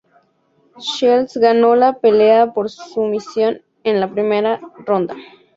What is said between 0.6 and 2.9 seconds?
Shields ganó la pelea por